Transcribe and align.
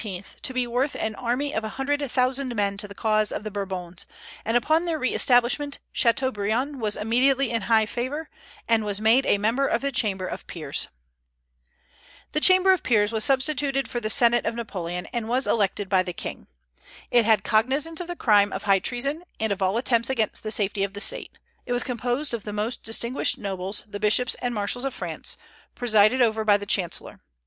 to 0.41 0.51
be 0.51 0.65
worth 0.65 0.95
an 0.95 1.13
army 1.13 1.53
of 1.53 1.63
a 1.63 1.69
hundred 1.77 2.01
thousand 2.09 2.55
men 2.55 2.75
to 2.75 2.87
the 2.87 2.95
cause 2.95 3.31
of 3.31 3.43
the 3.43 3.51
Bourbons; 3.51 4.07
and 4.43 4.57
upon 4.57 4.85
their 4.85 4.97
re 4.97 5.13
establishment 5.13 5.77
Chateaubriand 5.93 6.81
was 6.81 6.95
immediately 6.97 7.51
in 7.51 7.61
high 7.61 7.85
favor, 7.85 8.27
and 8.67 8.83
was 8.83 8.99
made 8.99 9.27
a 9.27 9.37
member 9.37 9.67
of 9.67 9.83
the 9.83 9.91
Chamber 9.91 10.25
of 10.25 10.47
Peers. 10.47 10.87
The 12.31 12.39
Chamber 12.39 12.71
of 12.71 12.81
Peers 12.81 13.11
was 13.11 13.23
substituted 13.23 13.87
for 13.87 13.99
the 13.99 14.09
Senate 14.09 14.43
of 14.47 14.55
Napoleon, 14.55 15.05
and 15.13 15.29
was 15.29 15.45
elected 15.45 15.87
by 15.87 16.01
the 16.01 16.13
king. 16.13 16.47
It 17.11 17.23
had 17.25 17.43
cognizance 17.43 18.01
of 18.01 18.07
the 18.07 18.15
crime 18.15 18.51
of 18.51 18.63
high 18.63 18.79
treason, 18.79 19.21
and 19.39 19.51
of 19.51 19.61
all 19.61 19.77
attempts 19.77 20.09
against 20.09 20.41
the 20.41 20.49
safety 20.49 20.83
of 20.83 20.93
the 20.93 20.99
State. 20.99 21.37
It 21.67 21.73
was 21.73 21.83
composed 21.83 22.33
of 22.33 22.43
the 22.43 22.53
most 22.53 22.81
distinguished 22.81 23.37
nobles, 23.37 23.83
the 23.87 23.99
bishops, 23.99 24.33
and 24.41 24.55
marshals 24.55 24.83
of 24.83 24.95
France, 24.95 25.37
presided 25.75 26.23
over 26.23 26.43
by 26.43 26.57
the 26.57 26.65
chancellor. 26.65 27.19